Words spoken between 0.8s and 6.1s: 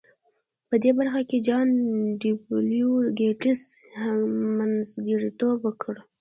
دې برخه کې جان ډبلیو ګیټس منځګړیتوب وکړ